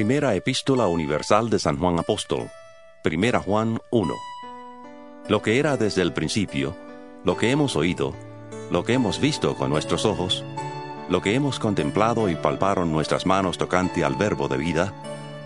[0.00, 2.48] Primera Epístola Universal de San Juan Apóstol,
[3.02, 4.14] Primera Juan 1.
[5.28, 6.74] Lo que era desde el principio,
[7.22, 8.14] lo que hemos oído,
[8.70, 10.42] lo que hemos visto con nuestros ojos,
[11.10, 14.94] lo que hemos contemplado y palparon nuestras manos tocante al verbo de vida,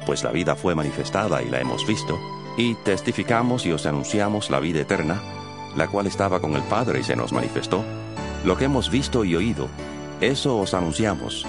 [0.06, 2.16] pues la vida fue manifestada y la hemos visto,
[2.56, 5.20] y testificamos y os anunciamos la vida eterna,
[5.74, 7.82] la cual estaba con el Padre y se nos manifestó.
[8.44, 9.66] Lo que hemos visto y oído,
[10.20, 11.44] eso os anunciamos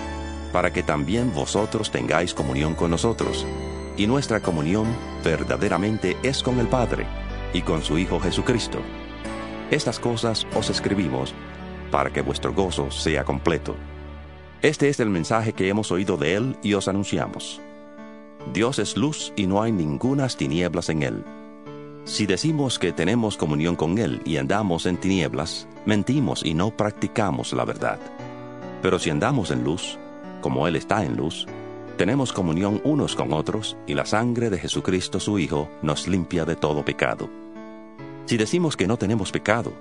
[0.55, 3.45] para que también vosotros tengáis comunión con nosotros.
[3.97, 4.87] Y nuestra comunión
[5.21, 7.05] verdaderamente es con el Padre
[7.51, 8.79] y con su Hijo Jesucristo.
[9.69, 11.33] Estas cosas os escribimos
[11.91, 13.75] para que vuestro gozo sea completo.
[14.61, 17.59] Este es el mensaje que hemos oído de Él y os anunciamos.
[18.53, 21.25] Dios es luz y no hay ningunas tinieblas en Él.
[22.05, 27.51] Si decimos que tenemos comunión con Él y andamos en tinieblas, mentimos y no practicamos
[27.51, 27.99] la verdad.
[28.81, 29.99] Pero si andamos en luz,
[30.45, 31.47] como Él está en luz,
[31.97, 36.55] tenemos comunión unos con otros y la sangre de Jesucristo su Hijo nos limpia de
[36.55, 37.27] todo pecado.
[38.27, 39.73] Si decimos que no tenemos pecado,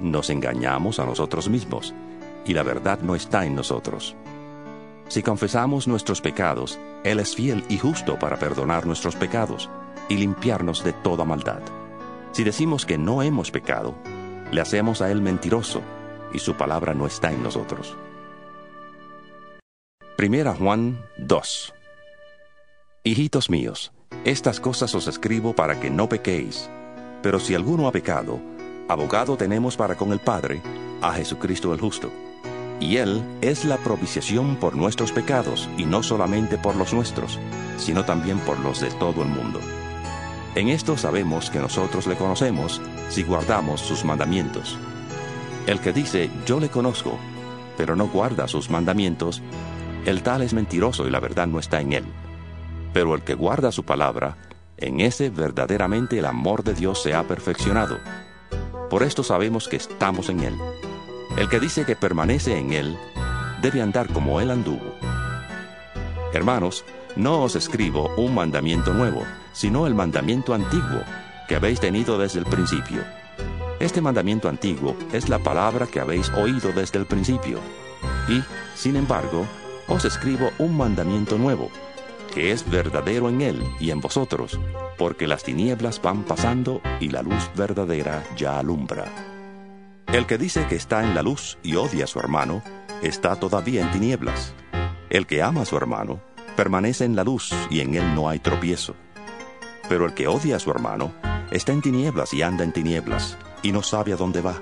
[0.00, 1.94] nos engañamos a nosotros mismos
[2.44, 4.16] y la verdad no está en nosotros.
[5.06, 9.70] Si confesamos nuestros pecados, Él es fiel y justo para perdonar nuestros pecados
[10.08, 11.62] y limpiarnos de toda maldad.
[12.32, 13.94] Si decimos que no hemos pecado,
[14.50, 15.80] le hacemos a Él mentiroso
[16.34, 17.96] y su palabra no está en nosotros.
[20.18, 21.74] Primera Juan 2
[23.04, 23.92] Hijitos míos,
[24.24, 26.68] estas cosas os escribo para que no pequéis.
[27.22, 28.40] Pero si alguno ha pecado,
[28.88, 30.60] abogado tenemos para con el Padre,
[31.02, 32.10] a Jesucristo el justo.
[32.80, 37.38] Y Él es la propiciación por nuestros pecados, y no solamente por los nuestros,
[37.76, 39.60] sino también por los de todo el mundo.
[40.56, 44.78] En esto sabemos que nosotros le conocemos si guardamos sus mandamientos.
[45.68, 47.16] El que dice, yo le conozco,
[47.76, 49.40] pero no guarda sus mandamientos,
[50.04, 52.04] el tal es mentiroso y la verdad no está en él.
[52.92, 54.36] Pero el que guarda su palabra,
[54.76, 57.98] en ese verdaderamente el amor de Dios se ha perfeccionado.
[58.90, 60.54] Por esto sabemos que estamos en él.
[61.36, 62.96] El que dice que permanece en él,
[63.60, 64.94] debe andar como él anduvo.
[66.32, 66.84] Hermanos,
[67.16, 69.22] no os escribo un mandamiento nuevo,
[69.52, 71.02] sino el mandamiento antiguo,
[71.48, 73.02] que habéis tenido desde el principio.
[73.80, 77.58] Este mandamiento antiguo es la palabra que habéis oído desde el principio.
[78.28, 78.42] Y,
[78.74, 79.46] sin embargo,
[79.88, 81.70] os escribo un mandamiento nuevo,
[82.34, 84.60] que es verdadero en él y en vosotros,
[84.96, 89.06] porque las tinieblas van pasando y la luz verdadera ya alumbra.
[90.06, 92.62] El que dice que está en la luz y odia a su hermano,
[93.02, 94.54] está todavía en tinieblas.
[95.10, 96.20] El que ama a su hermano,
[96.56, 98.94] permanece en la luz y en él no hay tropiezo.
[99.88, 101.12] Pero el que odia a su hermano,
[101.50, 104.60] está en tinieblas y anda en tinieblas, y no sabe a dónde va,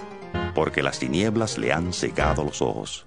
[0.54, 3.06] porque las tinieblas le han cegado los ojos.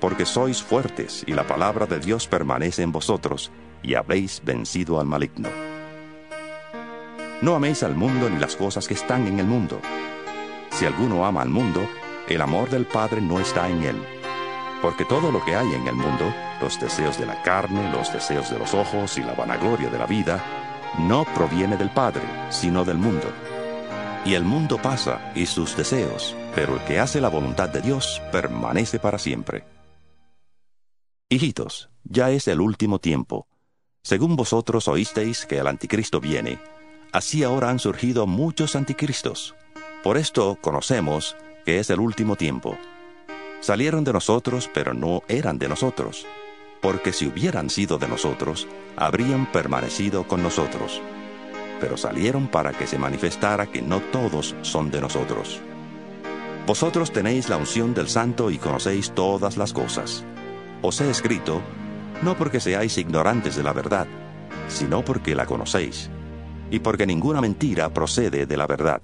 [0.00, 3.50] porque sois fuertes y la palabra de Dios permanece en vosotros,
[3.82, 5.48] y habéis vencido al maligno.
[7.42, 9.80] No améis al mundo ni las cosas que están en el mundo.
[10.70, 11.86] Si alguno ama al mundo,
[12.28, 14.02] el amor del Padre no está en él.
[14.82, 18.50] Porque todo lo que hay en el mundo, los deseos de la carne, los deseos
[18.50, 20.42] de los ojos y la vanagloria de la vida,
[20.98, 23.30] no proviene del Padre, sino del mundo.
[24.24, 28.20] Y el mundo pasa y sus deseos, pero el que hace la voluntad de Dios
[28.32, 29.75] permanece para siempre.
[31.28, 33.48] Hijitos, ya es el último tiempo.
[34.02, 36.60] Según vosotros oísteis que el anticristo viene,
[37.10, 39.56] así ahora han surgido muchos anticristos.
[40.04, 42.78] Por esto conocemos que es el último tiempo.
[43.60, 46.24] Salieron de nosotros, pero no eran de nosotros,
[46.80, 51.02] porque si hubieran sido de nosotros, habrían permanecido con nosotros.
[51.80, 55.60] Pero salieron para que se manifestara que no todos son de nosotros.
[56.68, 60.24] Vosotros tenéis la unción del Santo y conocéis todas las cosas.
[60.82, 61.62] Os he escrito,
[62.22, 64.06] no porque seáis ignorantes de la verdad,
[64.68, 66.10] sino porque la conocéis,
[66.70, 69.02] y porque ninguna mentira procede de la verdad.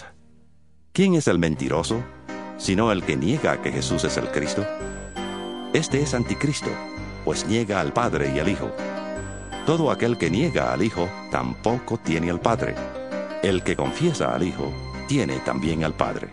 [0.92, 2.02] ¿Quién es el mentiroso?
[2.58, 4.66] Sino el que niega que Jesús es el Cristo.
[5.72, 6.70] Este es anticristo,
[7.24, 8.70] pues niega al Padre y al Hijo.
[9.64, 12.74] Todo aquel que niega al Hijo tampoco tiene al Padre.
[13.42, 14.70] El que confiesa al Hijo
[15.08, 16.28] tiene también al Padre.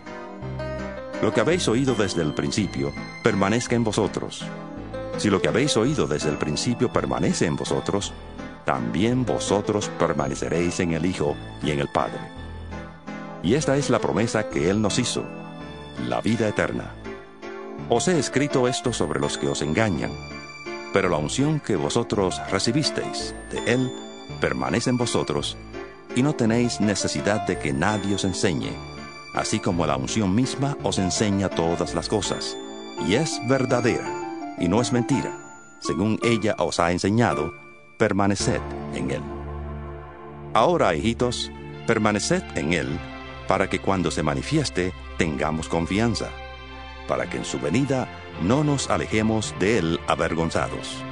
[1.22, 2.92] Lo que habéis oído desde el principio
[3.22, 4.44] permanezca en vosotros.
[5.20, 8.14] Si lo que habéis oído desde el principio permanece en vosotros,
[8.64, 12.18] también vosotros permaneceréis en el Hijo y en el Padre.
[13.42, 15.22] Y esta es la promesa que Él nos hizo,
[16.08, 16.94] la vida eterna.
[17.90, 20.10] Os he escrito esto sobre los que os engañan,
[20.94, 23.92] pero la unción que vosotros recibisteis de Él
[24.40, 25.58] permanece en vosotros,
[26.16, 28.72] y no tenéis necesidad de que nadie os enseñe
[29.34, 32.56] así como la unción misma os enseña todas las cosas,
[33.06, 34.19] y es verdadera,
[34.60, 35.32] y no es mentira.
[35.80, 37.52] Según ella os ha enseñado,
[37.98, 38.60] permaneced
[38.94, 39.22] en él.
[40.52, 41.50] Ahora, hijitos,
[41.86, 42.98] permaneced en él,
[43.48, 46.28] para que cuando se manifieste tengamos confianza,
[47.08, 48.06] para que en su venida
[48.42, 51.02] no nos alejemos de él avergonzados.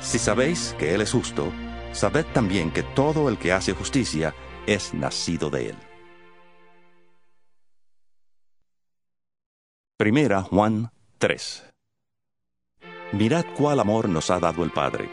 [0.00, 1.52] Si sabéis que él es justo,
[1.92, 4.34] sabed también que todo el que hace justicia
[4.66, 5.76] es nacido de él.
[9.98, 11.75] Primera Juan 3.
[13.12, 15.08] Mirad cuál amor nos ha dado el Padre,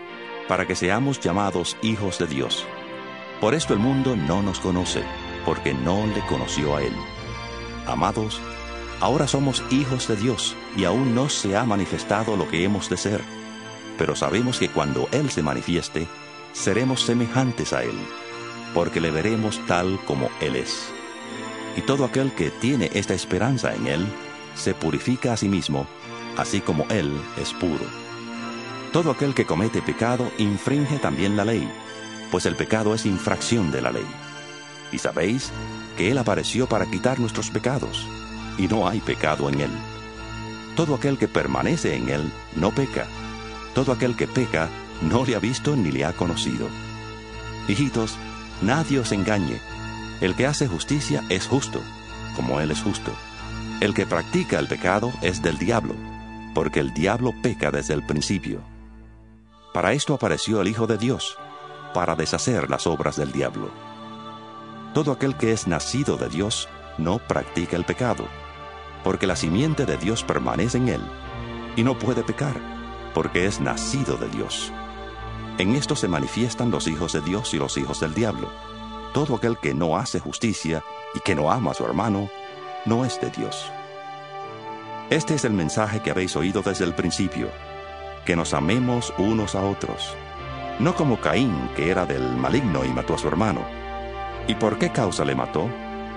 [0.48, 2.66] para que seamos llamados hijos de Dios.
[3.40, 5.04] Por esto el mundo no nos conoce,
[5.46, 6.94] porque no le conoció a Él.
[7.86, 8.42] Amados,
[9.00, 12.98] ahora somos hijos de Dios, y aún no se ha manifestado lo que hemos de
[12.98, 13.22] ser.
[13.98, 16.08] Pero sabemos que cuando Él se manifieste,
[16.52, 17.98] seremos semejantes a Él,
[18.74, 20.92] porque le veremos tal como Él es.
[21.78, 24.08] Y todo aquel que tiene esta esperanza en Él,
[24.56, 25.88] se purifica a sí mismo,
[26.38, 27.86] así como Él es puro.
[28.92, 31.68] Todo aquel que comete pecado infringe también la ley,
[32.32, 34.06] pues el pecado es infracción de la ley.
[34.92, 35.52] Y sabéis
[35.98, 38.08] que Él apareció para quitar nuestros pecados,
[38.58, 39.72] y no hay pecado en Él.
[40.76, 43.08] Todo aquel que permanece en Él no peca.
[43.74, 44.70] Todo aquel que peca
[45.02, 46.68] no le ha visto ni le ha conocido.
[47.68, 48.18] Hijitos,
[48.62, 49.60] nadie os engañe.
[50.22, 51.82] El que hace justicia es justo,
[52.36, 53.12] como Él es justo.
[53.82, 55.96] El que practica el pecado es del diablo,
[56.54, 58.62] porque el diablo peca desde el principio.
[59.74, 61.38] Para esto apareció el Hijo de Dios,
[61.94, 63.72] para deshacer las obras del diablo.
[64.94, 68.26] Todo aquel que es nacido de Dios no practica el pecado,
[69.04, 71.02] porque la simiente de Dios permanece en él,
[71.76, 72.56] y no puede pecar,
[73.14, 74.72] porque es nacido de Dios.
[75.58, 78.50] En esto se manifiestan los hijos de Dios y los hijos del diablo.
[79.14, 80.84] Todo aquel que no hace justicia
[81.14, 82.30] y que no ama a su hermano,
[82.86, 83.72] no es de Dios.
[85.14, 87.48] Este es el mensaje que habéis oído desde el principio,
[88.26, 90.16] que nos amemos unos a otros,
[90.80, 93.62] no como Caín, que era del maligno y mató a su hermano.
[94.48, 95.70] ¿Y por qué causa le mató?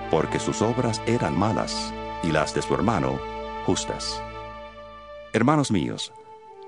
[0.09, 3.19] Porque sus obras eran malas y las de su hermano
[3.67, 4.19] justas.
[5.31, 6.11] Hermanos míos,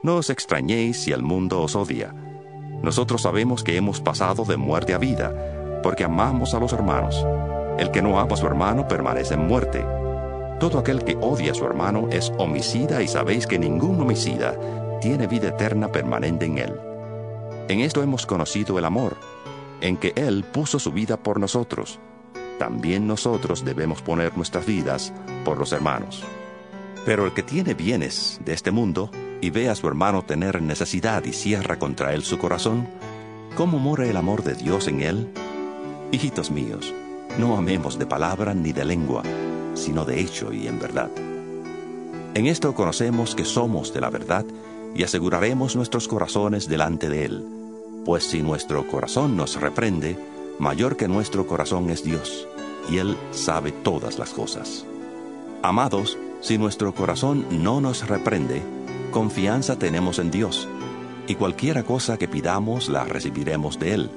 [0.03, 2.13] no os extrañéis si el mundo os odia.
[2.83, 7.25] Nosotros sabemos que hemos pasado de muerte a vida, porque amamos a los hermanos.
[7.79, 9.83] El que no ama a su hermano permanece en muerte.
[10.59, 14.57] Todo aquel que odia a su hermano es homicida y sabéis que ningún homicida
[15.00, 16.75] tiene vida eterna permanente en él.
[17.69, 19.15] En esto hemos conocido el amor,
[19.79, 22.00] en que Él puso su vida por nosotros.
[22.57, 25.13] También nosotros debemos poner nuestras vidas
[25.45, 26.24] por los hermanos.
[27.05, 31.24] Pero el que tiene bienes de este mundo y ve a su hermano tener necesidad
[31.24, 32.88] y cierra contra él su corazón,
[33.55, 35.31] ¿cómo mora el amor de Dios en él?
[36.12, 36.93] Hijitos míos,
[37.38, 39.24] no amemos de palabra ni de lengua,
[39.79, 41.09] sino de hecho y en verdad.
[42.36, 44.45] En esto conocemos que somos de la verdad
[44.95, 47.45] y aseguraremos nuestros corazones delante de Él,
[48.05, 50.17] pues si nuestro corazón nos reprende,
[50.59, 52.48] mayor que nuestro corazón es Dios,
[52.89, 54.86] y Él sabe todas las cosas.
[55.62, 58.62] Amados, si nuestro corazón no nos reprende,
[59.12, 60.67] confianza tenemos en Dios,
[61.27, 64.09] y cualquiera cosa que pidamos la recibiremos de Él,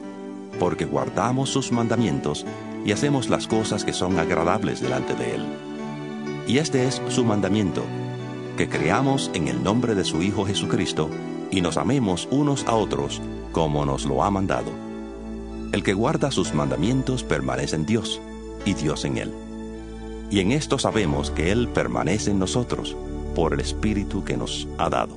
[0.58, 2.46] porque guardamos sus mandamientos
[2.84, 5.46] y hacemos las cosas que son agradables delante de Él.
[6.46, 7.84] Y este es su mandamiento,
[8.56, 11.08] que creamos en el nombre de su Hijo Jesucristo
[11.50, 13.20] y nos amemos unos a otros
[13.52, 14.70] como nos lo ha mandado.
[15.72, 18.20] El que guarda sus mandamientos permanece en Dios
[18.64, 19.32] y Dios en Él.
[20.30, 22.96] Y en esto sabemos que Él permanece en nosotros
[23.34, 25.16] por el Espíritu que nos ha dado.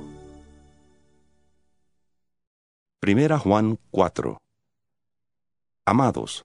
[3.00, 4.38] Primera Juan 4
[5.84, 6.44] Amados,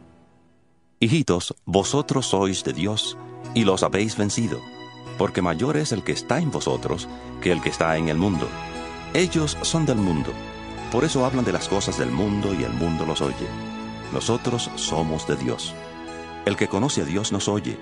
[1.03, 3.17] Hijitos, vosotros sois de Dios,
[3.55, 4.61] y los habéis vencido,
[5.17, 7.09] porque mayor es el que está en vosotros
[7.41, 8.47] que el que está en el mundo.
[9.15, 10.31] Ellos son del mundo,
[10.91, 13.47] por eso hablan de las cosas del mundo y el mundo los oye.
[14.13, 15.73] Nosotros somos de Dios.
[16.45, 17.79] El que conoce a Dios nos oye,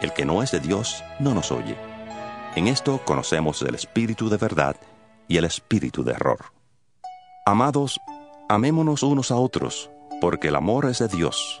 [0.00, 1.76] el que no es de Dios no nos oye.
[2.54, 4.76] En esto conocemos el espíritu de verdad
[5.26, 6.52] y el espíritu de error.
[7.46, 7.98] Amados,
[8.48, 11.60] amémonos unos a otros, porque el amor es de Dios.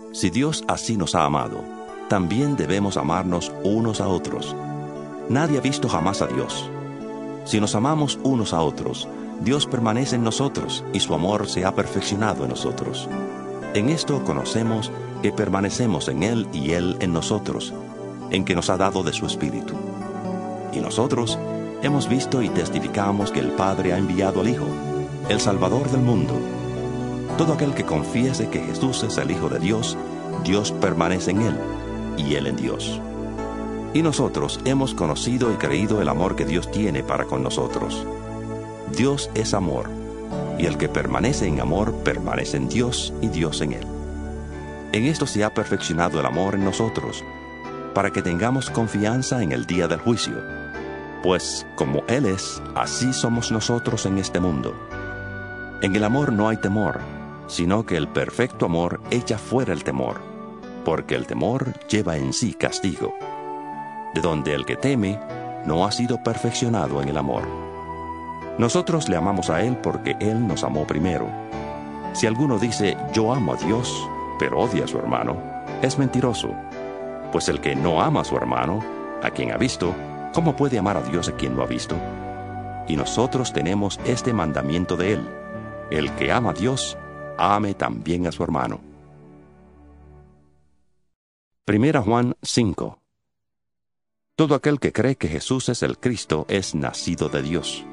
[0.13, 1.63] si Dios así nos ha amado,
[2.09, 4.53] también debemos amarnos unos a otros.
[5.29, 6.69] Nadie ha visto jamás a Dios.
[7.45, 9.07] Si nos amamos unos a otros,
[9.39, 13.07] Dios permanece en nosotros y su amor se ha perfeccionado en nosotros.
[13.73, 14.91] En esto conocemos
[15.21, 17.73] que permanecemos en Él y Él en nosotros,
[18.29, 19.75] en que nos ha dado de su Espíritu.
[20.73, 21.39] Y nosotros
[21.81, 24.67] hemos visto y testificamos que el Padre ha enviado al Hijo,
[25.29, 26.33] el Salvador del mundo.
[27.37, 29.97] Todo aquel que confiese que Jesús es el Hijo de Dios,
[30.43, 31.55] Dios permanece en Él
[32.17, 32.99] y Él en Dios.
[33.93, 38.05] Y nosotros hemos conocido y creído el amor que Dios tiene para con nosotros.
[38.95, 39.89] Dios es amor,
[40.57, 43.87] y el que permanece en amor permanece en Dios y Dios en Él.
[44.93, 47.23] En esto se ha perfeccionado el amor en nosotros,
[47.93, 50.35] para que tengamos confianza en el día del juicio.
[51.23, 54.75] Pues como Él es, así somos nosotros en este mundo.
[55.81, 56.99] En el amor no hay temor,
[57.51, 60.21] sino que el perfecto amor echa fuera el temor,
[60.85, 63.13] porque el temor lleva en sí castigo,
[64.15, 65.19] de donde el que teme
[65.65, 67.43] no ha sido perfeccionado en el amor.
[68.57, 71.27] Nosotros le amamos a Él porque Él nos amó primero.
[72.13, 73.93] Si alguno dice yo amo a Dios,
[74.39, 75.35] pero odia a su hermano,
[75.81, 76.55] es mentiroso
[77.33, 78.83] pues el que no ama a su hermano,
[79.23, 79.93] a quien ha visto,
[80.33, 81.95] ¿cómo puede amar a Dios a quien no ha visto?
[82.87, 85.27] Y nosotros tenemos este mandamiento de Él.
[85.89, 86.97] El que ama a Dios,
[87.37, 88.81] ame también a su hermano.
[91.65, 92.99] Primera Juan 5
[94.35, 97.85] Todo aquel que cree que Jesús es el Cristo es nacido de Dios.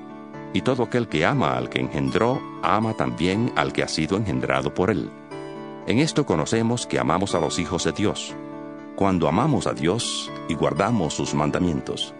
[0.55, 4.73] Y todo aquel que ama al que engendró, ama también al que ha sido engendrado
[4.73, 5.11] por él.
[5.87, 8.35] En esto conocemos que amamos a los hijos de Dios
[8.99, 12.13] cuando amamos a Dios y guardamos sus mandamientos.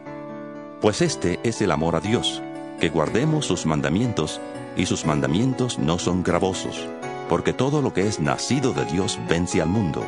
[0.81, 2.41] Pues este es el amor a Dios,
[2.79, 4.41] que guardemos sus mandamientos,
[4.77, 6.87] y sus mandamientos no son gravosos,
[7.29, 10.05] porque todo lo que es nacido de Dios vence al mundo,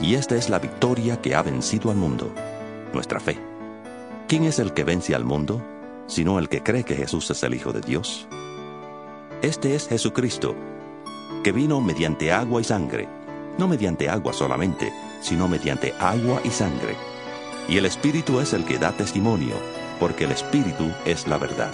[0.00, 2.32] y esta es la victoria que ha vencido al mundo,
[2.92, 3.38] nuestra fe.
[4.28, 5.62] ¿Quién es el que vence al mundo,
[6.06, 8.26] sino el que cree que Jesús es el Hijo de Dios?
[9.42, 10.56] Este es Jesucristo,
[11.44, 13.08] que vino mediante agua y sangre,
[13.58, 16.96] no mediante agua solamente, sino mediante agua y sangre.
[17.68, 19.54] Y el Espíritu es el que da testimonio,
[20.00, 21.72] porque el Espíritu es la verdad.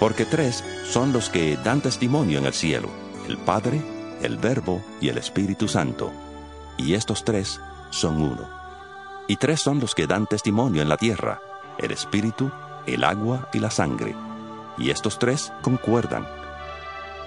[0.00, 2.88] Porque tres son los que dan testimonio en el cielo,
[3.26, 3.80] el Padre,
[4.22, 6.12] el Verbo y el Espíritu Santo.
[6.76, 7.60] Y estos tres
[7.90, 8.48] son uno.
[9.26, 11.40] Y tres son los que dan testimonio en la tierra,
[11.78, 12.50] el Espíritu,
[12.86, 14.14] el agua y la sangre.
[14.78, 16.26] Y estos tres concuerdan.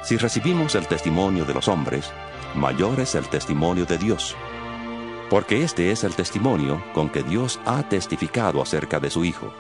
[0.03, 2.11] Si recibimos el testimonio de los hombres,
[2.55, 4.35] mayor es el testimonio de Dios
[5.31, 9.53] porque este es el testimonio con que Dios ha testificado acerca de su Hijo.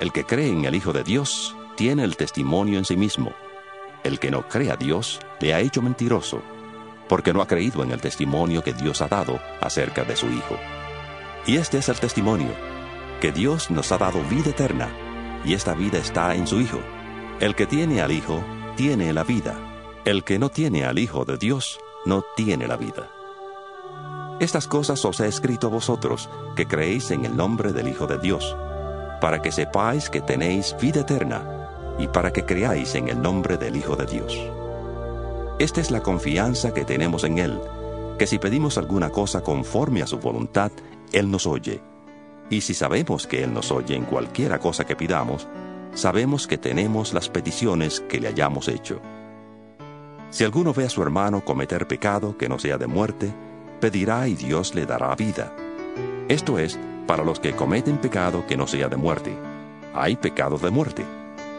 [0.00, 3.34] El que cree en el Hijo de Dios tiene el testimonio en sí mismo.
[4.06, 6.40] El que no cree a Dios le ha hecho mentiroso,
[7.08, 10.56] porque no ha creído en el testimonio que Dios ha dado acerca de su Hijo.
[11.44, 12.52] Y este es el testimonio,
[13.20, 14.90] que Dios nos ha dado vida eterna,
[15.44, 16.78] y esta vida está en su Hijo.
[17.40, 18.44] El que tiene al Hijo,
[18.76, 19.56] tiene la vida.
[20.04, 23.10] El que no tiene al Hijo de Dios, no tiene la vida.
[24.38, 28.56] Estas cosas os he escrito vosotros, que creéis en el nombre del Hijo de Dios,
[29.20, 31.55] para que sepáis que tenéis vida eterna,
[31.98, 34.38] y para que creáis en el nombre del Hijo de Dios.
[35.58, 37.58] Esta es la confianza que tenemos en Él,
[38.18, 40.70] que si pedimos alguna cosa conforme a su voluntad,
[41.12, 41.80] Él nos oye.
[42.50, 45.48] Y si sabemos que Él nos oye en cualquiera cosa que pidamos,
[45.94, 49.00] sabemos que tenemos las peticiones que le hayamos hecho.
[50.30, 53.32] Si alguno ve a su hermano cometer pecado que no sea de muerte,
[53.80, 55.54] pedirá y Dios le dará vida.
[56.28, 59.36] Esto es, para los que cometen pecado que no sea de muerte.
[59.94, 61.04] Hay pecado de muerte,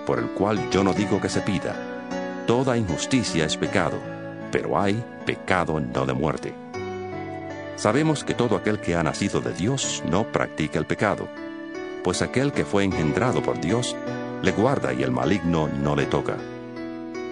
[0.08, 1.76] por el cual yo no digo que se pida.
[2.48, 4.00] Toda injusticia es pecado,
[4.52, 6.54] pero hay pecado no de muerte.
[7.76, 11.28] Sabemos que todo aquel que ha nacido de Dios no practica el pecado,
[12.04, 13.96] pues aquel que fue engendrado por Dios
[14.42, 16.38] le guarda y el maligno no le toca.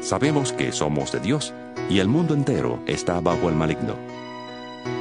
[0.01, 1.53] Sabemos que somos de Dios
[1.89, 3.95] y el mundo entero está bajo el maligno.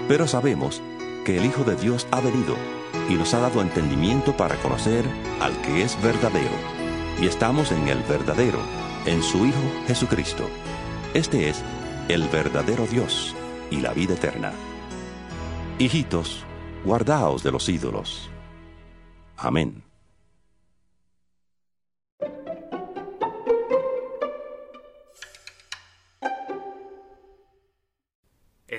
[0.07, 0.81] Pero sabemos
[1.25, 2.55] que el Hijo de Dios ha venido
[3.11, 5.05] y nos ha dado entendimiento para conocer
[5.41, 6.74] al que es verdadero.
[7.21, 8.59] Y estamos en el verdadero,
[9.07, 10.49] en su Hijo Jesucristo.
[11.15, 11.63] Este es
[12.09, 13.35] el verdadero Dios
[13.71, 14.53] y la vida eterna.
[15.79, 16.45] Hijitos,
[16.85, 18.29] guardaos de los ídolos.
[19.37, 19.85] Amén.